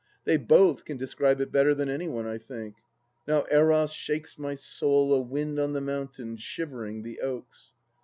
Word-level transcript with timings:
They 0.25 0.37
both 0.37 0.83
can 0.83 0.97
describe 0.97 1.41
it 1.41 1.51
better 1.51 1.75
than 1.75 1.87
any 1.87 2.07
one, 2.07 2.25
I 2.25 2.39
think. 2.39 2.77
Now 3.27 3.45
Eros 3.51 3.91
shakes 3.93 4.35
my 4.35 4.55
soul, 4.55 5.13
a 5.13 5.21
wind 5.21 5.59
on 5.59 5.73
the 5.73 5.79
mountain, 5.79 6.37
shivering 6.37 7.03
the 7.03 7.19
oaks. 7.19 7.73